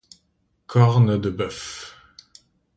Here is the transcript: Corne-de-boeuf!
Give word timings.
Corne-de-boeuf! 0.67 1.63